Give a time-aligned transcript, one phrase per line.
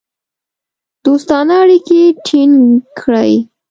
[1.05, 2.55] دوستانه اړیکې ټینګ
[2.99, 3.33] کړې.